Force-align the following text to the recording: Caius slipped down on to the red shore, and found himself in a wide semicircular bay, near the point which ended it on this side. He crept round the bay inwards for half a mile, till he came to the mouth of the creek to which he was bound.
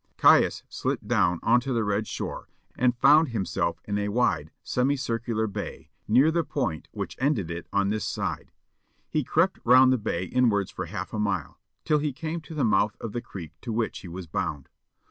Caius 0.17 0.63
slipped 0.67 1.07
down 1.07 1.39
on 1.43 1.59
to 1.59 1.73
the 1.73 1.83
red 1.83 2.07
shore, 2.07 2.49
and 2.75 2.97
found 2.97 3.29
himself 3.29 3.79
in 3.85 3.99
a 3.99 4.09
wide 4.09 4.49
semicircular 4.63 5.45
bay, 5.45 5.91
near 6.07 6.31
the 6.31 6.43
point 6.43 6.87
which 6.91 7.15
ended 7.19 7.51
it 7.51 7.67
on 7.71 7.89
this 7.89 8.03
side. 8.03 8.51
He 9.11 9.23
crept 9.23 9.59
round 9.63 9.93
the 9.93 9.99
bay 9.99 10.23
inwards 10.23 10.71
for 10.71 10.87
half 10.87 11.13
a 11.13 11.19
mile, 11.19 11.59
till 11.85 11.99
he 11.99 12.13
came 12.13 12.41
to 12.41 12.55
the 12.55 12.65
mouth 12.65 12.97
of 12.99 13.11
the 13.11 13.21
creek 13.21 13.51
to 13.61 13.71
which 13.71 13.99
he 13.99 14.07
was 14.07 14.25
bound. 14.25 14.69